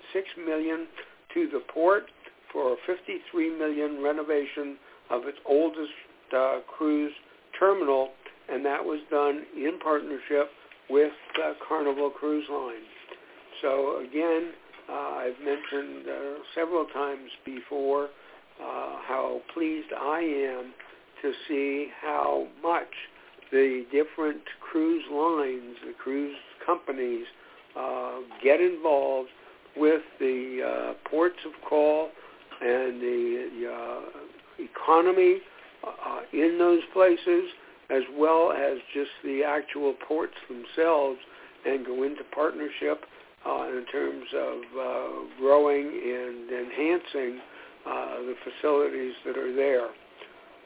[0.44, 0.86] million
[1.34, 2.04] to the port
[2.52, 4.76] for a 53 million renovation
[5.10, 5.92] of its oldest
[6.34, 7.12] uh, cruise
[7.58, 8.10] terminal,
[8.48, 10.50] and that was done in partnership
[10.88, 11.12] with
[11.44, 12.86] uh, Carnival Cruise Line.
[13.60, 14.52] So again,
[14.88, 18.04] uh, I've mentioned uh, several times before
[18.60, 20.72] uh, how pleased I am
[21.22, 22.88] to see how much
[23.50, 27.26] the different cruise lines, the cruise companies,
[27.78, 29.28] uh, get involved
[29.76, 32.10] with the uh, ports of call
[32.60, 34.00] and the uh,
[34.58, 35.38] economy
[35.86, 37.44] uh, in those places,
[37.90, 41.18] as well as just the actual ports themselves,
[41.64, 43.04] and go into partnership
[43.48, 45.08] uh, in terms of uh,
[45.38, 47.40] growing and enhancing
[47.86, 49.88] uh, the facilities that are there.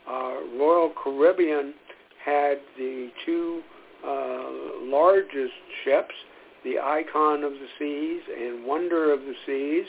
[0.09, 1.75] Uh, Royal Caribbean
[2.25, 3.63] had the two
[4.05, 4.51] uh,
[4.83, 5.53] largest
[5.85, 6.15] ships,
[6.65, 9.87] the Icon of the Seas and Wonder of the Seas,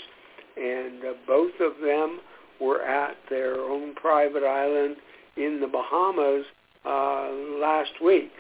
[0.56, 2.20] and uh, both of them
[2.62, 4.98] were at their own private island
[5.38, 6.46] in the Bahamas
[6.86, 7.30] uh,
[7.60, 8.32] last week.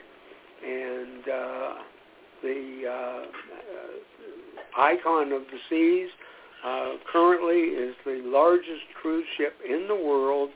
[0.63, 1.73] And uh,
[2.43, 3.25] the uh,
[4.77, 6.09] Icon of the Seas
[6.65, 10.49] uh, currently is the largest cruise ship in the world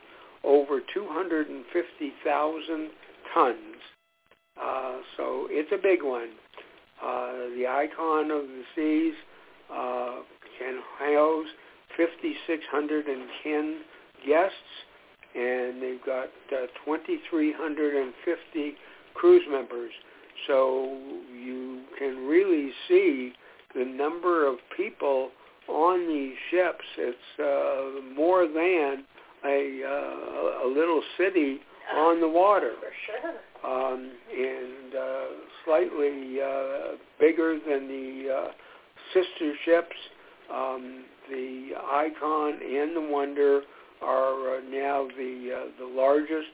[0.44, 2.90] over 250,000
[3.34, 3.58] tons.
[4.60, 6.30] Uh, so it's a big one.
[7.02, 9.14] Uh, the icon of the seas
[9.70, 10.22] uh,
[10.58, 11.46] can house
[11.96, 13.80] 5,610
[14.26, 14.56] guests,
[15.34, 18.74] and they've got uh, 2,350
[19.14, 19.92] cruise members.
[20.46, 20.98] So
[21.32, 23.32] you can really see
[23.74, 25.30] the number of people
[25.68, 26.84] on these ships.
[26.96, 29.04] It's uh, more than
[29.44, 31.58] a uh, a little city
[31.94, 32.72] on the water.
[32.80, 33.34] For sure.
[33.64, 35.24] Um, and uh,
[35.64, 38.50] slightly uh, bigger than the uh,
[39.12, 39.96] sister ships.
[40.52, 43.62] Um, the Icon and the Wonder
[44.02, 46.48] are uh, now the uh, the largest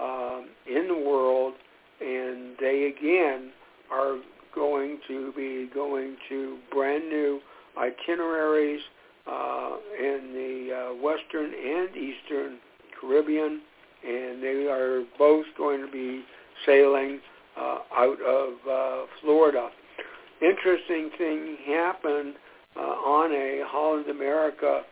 [0.00, 1.54] um, in the world,
[2.00, 3.50] and they again
[3.92, 4.18] are
[4.56, 7.40] going to be going to brand new
[7.78, 8.80] itineraries
[9.26, 12.58] uh, in the uh, Western and Eastern
[12.98, 13.60] Caribbean,
[14.04, 16.24] and they are both going to be
[16.64, 17.20] sailing
[17.56, 19.68] uh, out of uh, Florida.
[20.40, 22.34] Interesting thing happened
[22.76, 24.82] uh, on a Holland America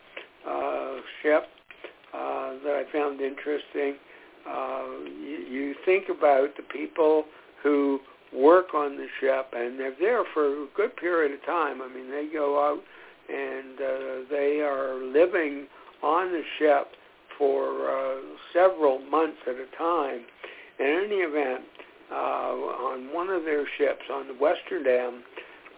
[0.49, 1.45] uh, ship
[2.13, 3.97] uh, that I found interesting.
[4.49, 4.85] Uh,
[5.21, 7.25] you, you think about the people
[7.63, 8.01] who
[8.35, 11.81] work on the ship, and they're there for a good period of time.
[11.83, 12.83] I mean, they go out
[13.29, 15.67] and uh, they are living
[16.03, 16.89] on the ship
[17.39, 18.21] for uh,
[18.53, 20.21] several months at a time.
[20.79, 21.65] In any event,
[22.11, 25.23] uh, on one of their ships on the Westerdam,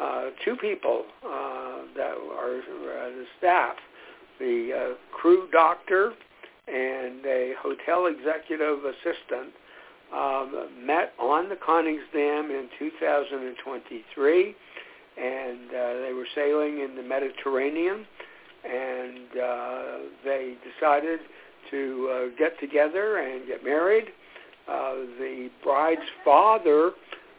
[0.01, 3.77] uh, two people uh, that are uh, the staff,
[4.38, 6.12] the uh, crew doctor
[6.69, 9.53] and a hotel executive assistant,
[10.14, 14.55] um, met on the Koningsdam in 2023
[15.16, 18.07] and uh, they were sailing in the Mediterranean,
[18.64, 21.21] and uh, they decided
[21.71, 24.07] to uh, get together and get married.
[24.69, 26.90] Uh, the bride's father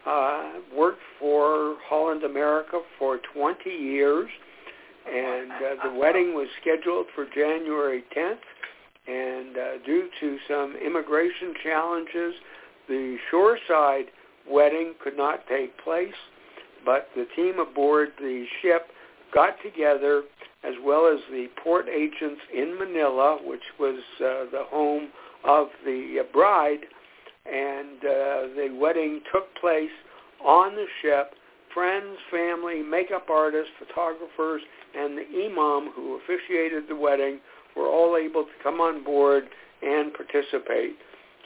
[0.05, 4.29] uh, worked for Holland America for 20 years,
[5.07, 8.37] and uh, the wedding was scheduled for January 10th.
[9.07, 12.33] And uh, due to some immigration challenges,
[12.87, 14.05] the shoreside
[14.49, 16.13] wedding could not take place
[16.85, 18.87] but the team aboard the ship
[19.33, 20.23] got together
[20.63, 25.09] as well as the port agents in Manila, which was uh, the home
[25.43, 26.79] of the uh, bride,
[27.45, 29.91] and uh, the wedding took place
[30.43, 31.33] on the ship.
[31.73, 34.61] Friends, family, makeup artists, photographers,
[34.97, 37.39] and the imam who officiated the wedding
[37.75, 39.43] were all able to come on board
[39.83, 40.97] and participate.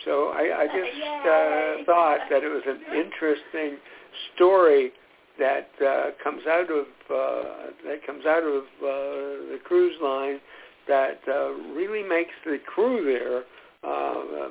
[0.05, 3.77] So I, I just uh, thought that it was an interesting
[4.35, 4.91] story
[5.39, 10.39] that uh, comes out of uh, that comes out of uh, the cruise line
[10.87, 13.43] that uh, really makes the crew there
[13.83, 14.49] uh,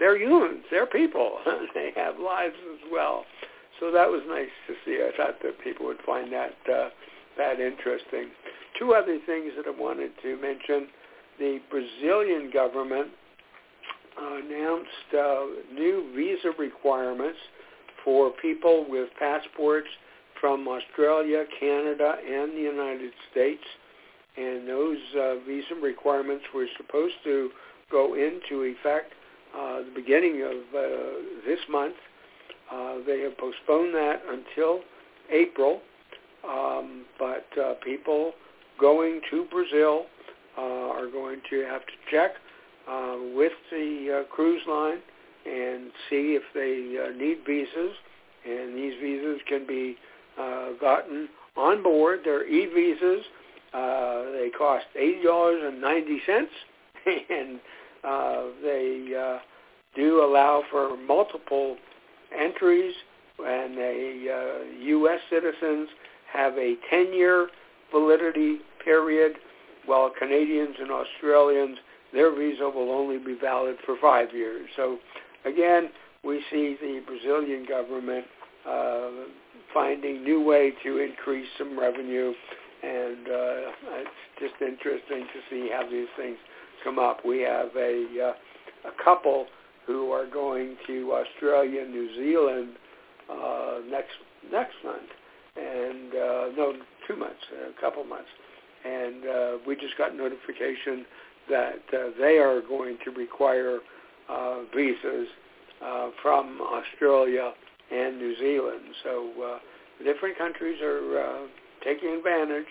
[0.00, 1.38] they're humans, they're people,
[1.74, 3.24] they have lives as well.
[3.78, 5.02] So that was nice to see.
[5.02, 6.88] I thought that people would find that uh,
[7.38, 8.30] that interesting.
[8.78, 10.88] Two other things that I wanted to mention:
[11.38, 13.08] the Brazilian government
[14.18, 14.88] announced
[15.18, 17.38] uh, new visa requirements
[18.04, 19.88] for people with passports
[20.40, 23.62] from Australia, Canada, and the United States.
[24.36, 27.50] And those uh, visa requirements were supposed to
[27.90, 29.12] go into effect
[29.56, 30.86] uh, the beginning of uh,
[31.44, 31.96] this month.
[32.72, 34.80] Uh, they have postponed that until
[35.30, 35.80] April.
[36.48, 38.32] Um, but uh, people
[38.80, 40.06] going to Brazil
[40.56, 42.32] uh, are going to have to check
[42.90, 44.98] uh, with the uh, cruise line
[45.46, 47.96] and see if they uh, need visas.
[48.44, 49.96] And these visas can be
[50.38, 52.20] uh, gotten on board.
[52.24, 53.24] They're e-visas.
[53.72, 56.46] Uh, they cost $80.90
[57.30, 57.60] and
[58.02, 59.38] uh, they uh,
[59.94, 61.76] do allow for multiple
[62.36, 62.94] entries
[63.38, 65.20] and the uh, U.S.
[65.30, 65.88] citizens
[66.32, 67.48] have a 10-year
[67.90, 69.32] validity period
[69.86, 71.78] while Canadians and Australians,
[72.12, 74.68] their visa will only be valid for five years.
[74.76, 74.98] So
[75.44, 75.90] again,
[76.24, 78.26] we see the Brazilian government
[78.68, 79.10] uh,
[79.72, 82.32] finding new way to increase some revenue,
[82.82, 86.36] and uh, it's just interesting to see how these things
[86.84, 87.24] come up.
[87.24, 89.46] We have a uh, a couple
[89.86, 92.70] who are going to Australia, New Zealand
[93.30, 94.14] uh, next
[94.52, 95.08] next month,
[95.56, 96.74] and uh, no,
[97.06, 98.28] two months, a couple months,
[98.84, 101.04] and uh, we just got notification
[101.50, 103.78] that uh, they are going to require
[104.28, 105.28] uh, visas
[105.84, 107.52] uh, from Australia
[107.90, 108.82] and New Zealand.
[109.02, 111.46] So uh, different countries are uh,
[111.84, 112.66] taking advantage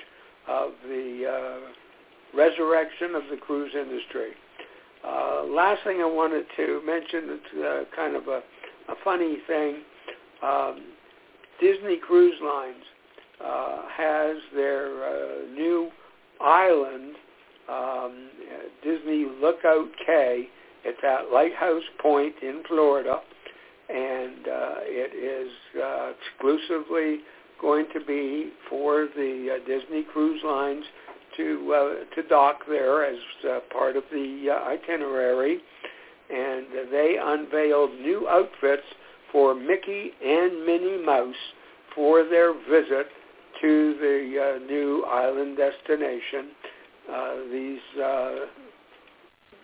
[0.47, 4.31] of the uh, resurrection of the cruise industry.
[5.05, 8.41] Uh, last thing I wanted to mention, it's uh, kind of a,
[8.89, 9.77] a funny thing.
[10.43, 10.85] Um,
[11.61, 12.83] Disney Cruise Lines
[13.43, 15.89] uh, has their uh, new
[16.41, 17.15] island,
[17.69, 18.29] um,
[18.83, 20.47] Disney Lookout Cay.
[20.83, 23.19] It's at Lighthouse Point in Florida,
[23.89, 25.51] and uh, it is
[25.81, 27.19] uh, exclusively
[27.61, 30.85] going to be for the uh, Disney Cruise Lines
[31.37, 33.17] to uh, to dock there as
[33.47, 35.59] uh, part of the uh, itinerary,
[36.29, 38.83] and they unveiled new outfits
[39.31, 41.35] for Mickey and Minnie Mouse
[41.93, 43.07] for their visit
[43.61, 46.51] to the uh, new island destination.
[47.11, 48.35] Uh, these uh,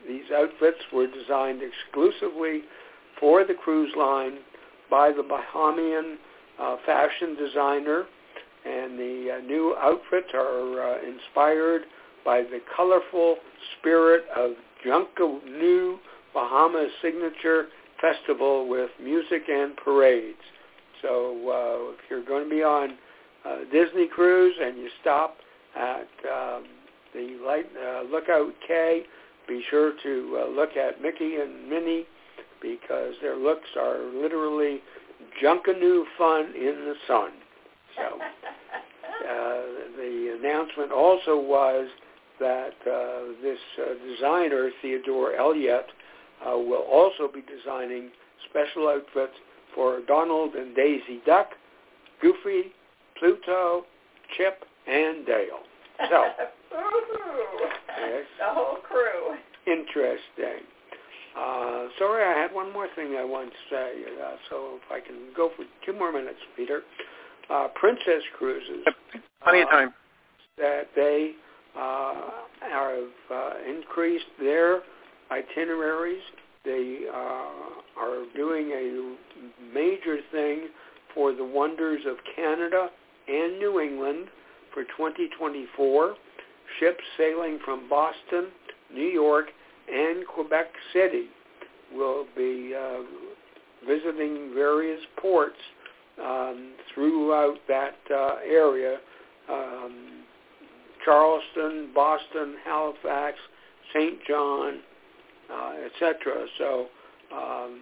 [0.08, 2.62] these outfits were designed exclusively
[3.20, 4.38] for the cruise line
[4.90, 6.16] by the Bahamian
[6.60, 8.06] uh, fashion designer,
[8.66, 11.84] and the uh, new outfits are uh, inspired
[12.24, 13.38] by the colorful
[13.78, 14.52] spirit of
[14.86, 15.98] Junkanoo,
[16.34, 17.68] Bahama's signature
[18.02, 20.38] festival with music and parades.
[21.02, 22.98] So uh, if you're going to be on
[23.46, 25.38] uh, Disney cruise and you stop
[25.76, 26.64] at um,
[27.16, 29.04] the light, uh, Lookout Cay,
[29.48, 32.06] be sure to uh, look at Mickey and Minnie
[32.62, 34.82] because their looks are literally
[35.42, 37.30] Junkanoo fun in the sun.
[37.96, 38.04] So
[39.30, 39.62] uh,
[39.98, 41.88] the announcement also was
[42.40, 45.86] that uh, this uh, designer, Theodore Elliott,
[46.46, 48.10] uh, will also be designing
[48.50, 49.38] special outfits
[49.74, 51.50] for Donald and Daisy Duck,
[52.22, 52.74] Goofy,
[53.18, 53.86] Pluto,
[54.36, 55.60] Chip, and Dale.
[56.10, 56.24] So,
[56.76, 59.36] yes, the whole crew.
[59.68, 60.66] Interesting.
[61.38, 63.92] Uh, sorry, I had one more thing I want to say.
[64.24, 66.82] Uh, so if I can go for two more minutes, Peter.
[67.50, 68.86] Uh, Princess Cruises.
[69.44, 69.94] Plenty of time.
[70.58, 71.34] That they
[71.78, 72.14] uh,
[72.62, 74.82] have uh, increased their
[75.32, 76.24] itineraries.
[76.64, 79.16] They uh, are doing a
[79.74, 80.70] major thing
[81.14, 82.90] for the wonders of Canada
[83.28, 84.28] and New England
[84.74, 86.16] for 2024.
[86.80, 88.48] Ships sailing from Boston,
[88.94, 89.48] New York,
[89.92, 91.28] and Quebec City
[91.94, 93.02] will be uh,
[93.88, 95.58] visiting various ports
[96.22, 98.98] um, throughout that uh, area.
[99.50, 100.24] Um,
[101.04, 103.38] Charleston, Boston, Halifax,
[103.94, 104.18] St.
[104.28, 104.80] John,
[105.52, 106.48] uh, etc.
[106.58, 106.88] So
[107.32, 107.82] um,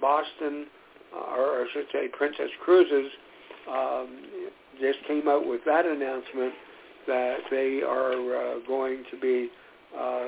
[0.00, 0.66] Boston,
[1.14, 3.10] uh, or I should say Princess Cruises,
[3.68, 4.08] um,
[4.80, 6.52] just came out with that announcement
[7.06, 8.12] that they are
[8.56, 9.48] uh, going to be
[9.98, 10.26] uh,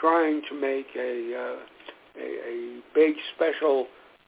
[0.00, 3.86] trying to make a, uh, a, a big special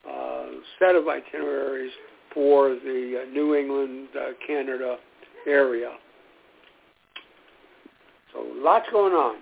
[0.08, 0.46] uh,
[0.78, 1.92] set of itineraries
[2.34, 4.96] for the uh, New England, uh, Canada
[5.46, 5.92] area.
[8.32, 9.36] So lots going on.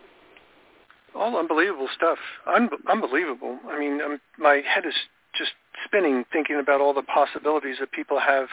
[1.14, 2.18] all unbelievable stuff.
[2.46, 3.58] Un- unbelievable.
[3.68, 4.94] I mean, um, my head is
[5.36, 5.52] just
[5.84, 8.48] spinning thinking about all the possibilities that people have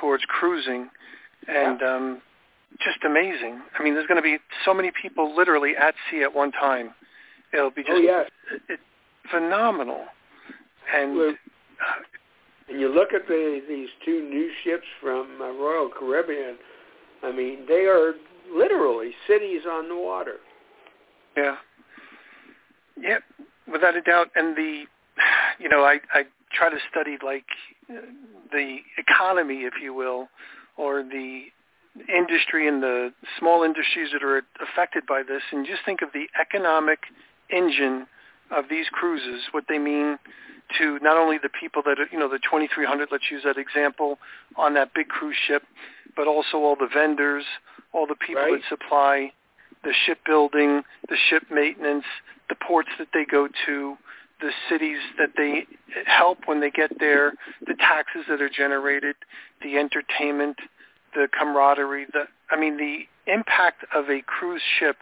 [0.00, 0.88] towards cruising,
[1.46, 1.94] and Yeah.
[1.94, 2.22] um,
[2.80, 3.60] just amazing.
[3.78, 6.94] I mean, there's going to be so many people literally at sea at one time.
[7.52, 8.30] It'll be just oh yes.
[8.68, 8.80] it,
[9.30, 10.04] phenomenal.
[10.94, 11.34] And Well,
[12.68, 16.56] And you look at the these two new ships from uh, Royal Caribbean.
[17.22, 18.14] I mean, they are
[18.54, 20.36] literally cities on the water.
[21.36, 21.56] Yeah.
[23.00, 23.18] Yeah,
[23.70, 24.28] without a doubt.
[24.34, 24.84] And the,
[25.58, 27.46] you know, I I try to study like
[27.90, 28.00] uh,
[28.52, 30.28] the economy, if you will,
[30.76, 31.46] or the
[32.08, 36.26] industry and the small industries that are affected by this, and just think of the
[36.40, 37.00] economic
[37.50, 38.06] engine
[38.50, 40.18] of these cruises, what they mean
[40.78, 44.18] to not only the people that are, you know, the 2,300, let's use that example,
[44.56, 45.62] on that big cruise ship,
[46.16, 47.44] but also all the vendors,
[47.92, 48.60] all the people Right.
[48.60, 49.32] that supply
[49.84, 52.04] the shipbuilding, the ship maintenance,
[52.48, 53.96] the ports that they go to,
[54.40, 55.66] the cities that they
[56.06, 57.32] help when they get there,
[57.66, 59.16] the taxes that are generated,
[59.62, 60.58] the entertainment,
[61.14, 64.96] the camaraderie, the I mean the impact of a cruise ship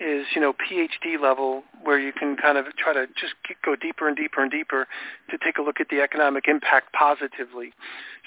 [0.00, 3.76] is, you know, PhD level where you can kind of try to just get, go
[3.76, 4.86] deeper and deeper and deeper
[5.30, 7.72] to take a look at the economic impact positively.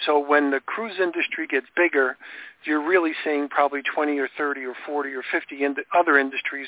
[0.05, 2.18] So when the cruise industry gets bigger,
[2.63, 6.68] you're really seeing probably 20 or 30 or 40 or 50 in the other industries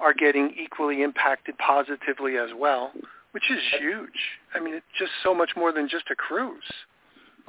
[0.00, 2.92] are getting equally impacted positively as well,
[3.32, 4.38] which is huge.
[4.54, 6.62] I mean, it's just so much more than just a cruise.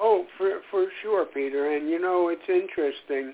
[0.01, 1.75] Oh, for for sure, Peter.
[1.75, 3.33] And you know, it's interesting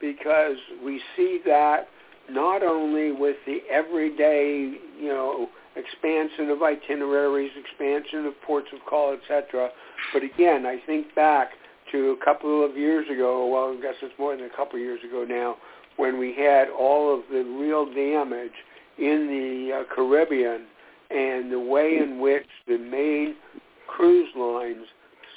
[0.00, 1.88] because we see that
[2.30, 9.14] not only with the everyday, you know, expansion of itineraries, expansion of ports of call,
[9.14, 9.70] etc.
[10.12, 11.50] But again, I think back
[11.92, 13.46] to a couple of years ago.
[13.46, 15.56] Well, I guess it's more than a couple of years ago now,
[15.96, 18.52] when we had all of the real damage
[18.98, 20.66] in the uh, Caribbean
[21.10, 23.34] and the way in which the main
[23.88, 24.86] cruise lines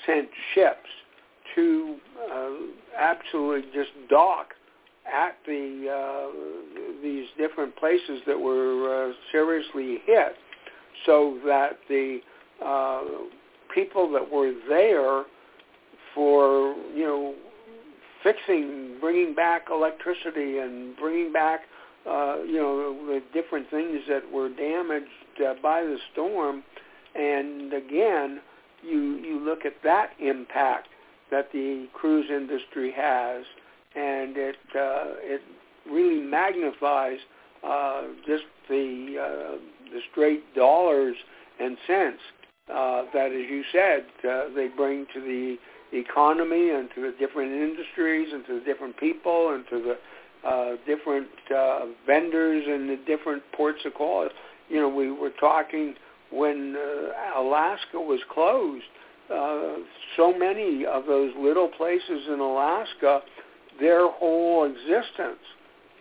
[0.06, 0.89] sent ships
[1.56, 1.95] to
[2.32, 2.49] uh,
[2.97, 4.54] absolutely just dock
[5.12, 10.36] at the uh, these different places that were uh, seriously hit,
[11.06, 12.20] so that the
[12.64, 13.01] uh,
[13.74, 15.24] people that were there
[16.16, 17.36] for you know
[18.24, 21.62] fixing, bringing back electricity and bringing back
[22.10, 25.08] uh, you know the different things that were damaged
[25.45, 26.64] uh, by the storm,
[27.16, 28.39] and again
[28.84, 30.90] you you look at that impact
[31.32, 33.44] that the cruise industry has,
[33.96, 35.42] and it uh, it
[35.90, 37.20] really magnifies
[37.64, 39.58] uh, just the uh,
[39.92, 41.16] the straight dollars
[41.60, 42.20] and cents
[42.70, 45.58] uh, that, as you said, uh, they bring to the
[45.98, 50.76] economy and to the different industries and to the different people and to the uh,
[50.86, 54.28] different uh, vendors and the different ports of call.
[54.70, 55.96] You know, we were talking
[56.34, 58.84] when uh, Alaska was closed,
[59.34, 59.76] uh,
[60.18, 63.22] so many of those little places in Alaska,
[63.80, 65.44] their whole existence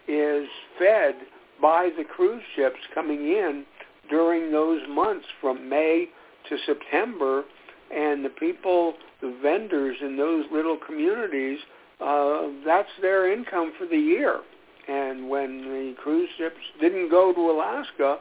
[0.08, 1.14] is fed
[1.60, 3.64] by the cruise ships coming in
[4.10, 6.08] during those months from May
[6.48, 7.44] to September,
[7.94, 11.58] and the people, the vendors in those little communities,
[12.00, 14.40] uh, that's their income for the year.
[14.88, 18.18] And when the cruise ships didn't go to Alaska,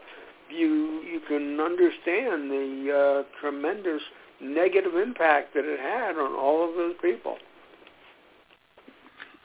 [0.51, 4.01] you you can understand the uh, tremendous
[4.41, 7.37] negative impact that it had on all of those people.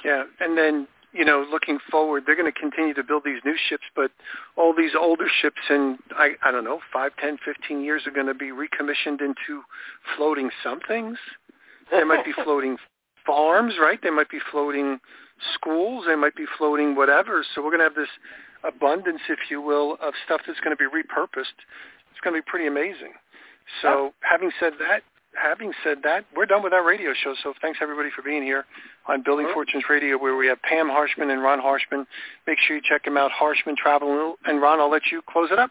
[0.04, 3.56] Yeah, and then you know, looking forward, they're going to continue to build these new
[3.68, 4.10] ships, but
[4.56, 8.26] all these older ships in I I don't know five, ten, fifteen years are going
[8.26, 9.62] to be recommissioned into
[10.16, 11.18] floating somethings.
[11.90, 12.76] They might be floating
[13.24, 13.98] farms, right?
[14.02, 14.98] They might be floating
[15.54, 16.04] schools.
[16.06, 17.44] They might be floating whatever.
[17.54, 18.08] So we're going to have this
[18.66, 21.56] abundance, if you will, of stuff that's going to be repurposed.
[22.10, 23.12] It's going to be pretty amazing.
[23.82, 25.02] So having said that,
[25.34, 27.34] having said that, we're done with our radio show.
[27.42, 28.64] So thanks everybody for being here
[29.08, 29.48] on Building.
[29.52, 32.06] Fortunes Radio, where we have Pam Harshman and Ron Harshman.
[32.46, 34.36] Make sure you check them out, Harshman Travel.
[34.44, 35.70] And Ron, I'll let you close it up.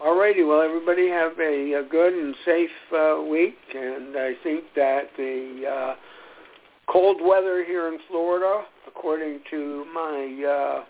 [0.00, 0.42] All righty.
[0.42, 5.62] Well, everybody have a, a good and safe uh, week, and I think that the
[5.70, 5.94] uh,
[6.90, 10.84] cold weather here in Florida, according to my uh,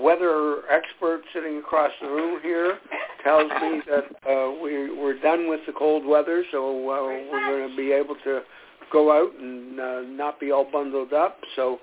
[0.00, 2.78] weather expert sitting across the room here,
[3.22, 7.70] tells me that uh, we, we're done with the cold weather, so uh, we're going
[7.70, 8.40] to be able to
[8.92, 11.38] go out and uh, not be all bundled up.
[11.56, 11.78] So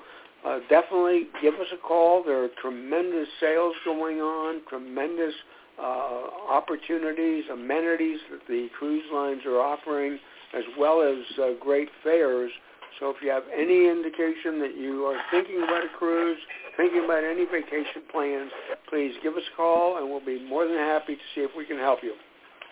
[0.45, 2.23] uh, definitely give us a call.
[2.23, 5.33] There are tremendous sales going on, tremendous
[5.79, 10.19] uh, opportunities, amenities that the cruise lines are offering,
[10.55, 12.51] as well as uh, great fares
[12.99, 16.37] So if you have any indication that you are thinking about a cruise,
[16.77, 18.51] thinking about any vacation plans,
[18.89, 21.65] please give us a call, and we'll be more than happy to see if we
[21.65, 22.13] can help you.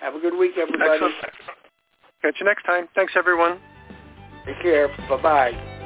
[0.02, 0.92] Have a good week, everybody.
[0.94, 1.16] Excellent.
[2.22, 2.88] Catch you next time.
[2.96, 3.60] Thanks, everyone.
[4.46, 4.88] Take care.
[5.10, 5.78] Bye-bye.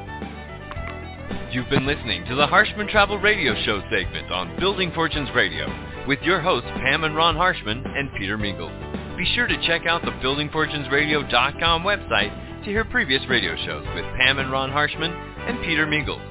[1.52, 5.68] You've been listening to the Harshman Travel Radio Show segment on Building Fortunes Radio
[6.08, 9.18] with your hosts Pam and Ron Harshman and Peter Mingils.
[9.18, 14.40] Be sure to check out the BuildingFortunesRadio.com website to hear previous radio shows with Pam
[14.40, 16.24] and Ron Harshman and Peter Mingils.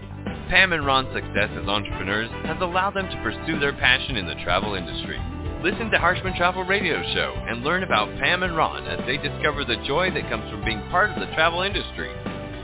[0.48, 4.40] Pam and Ron's success as entrepreneurs has allowed them to pursue their passion in the
[4.42, 5.20] travel industry.
[5.62, 9.64] Listen to Harshman Travel Radio Show and learn about Pam and Ron as they discover
[9.64, 12.08] the joy that comes from being part of the travel industry.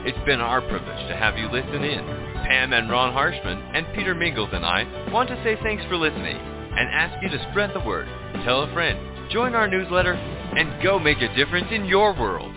[0.09, 2.05] It's been our privilege to have you listen in.
[2.49, 6.39] Pam and Ron Harshman and Peter Mingils and I want to say thanks for listening
[6.39, 8.09] and ask you to spread the word,
[8.47, 8.99] tell a friend,
[9.31, 12.55] join our newsletter, and go make a difference in your world.